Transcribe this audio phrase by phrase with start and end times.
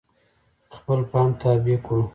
[0.75, 2.03] خپل فهم تابع کړو.